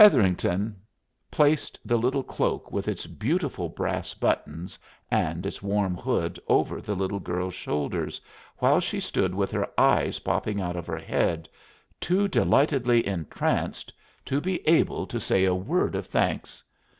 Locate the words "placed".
1.29-1.79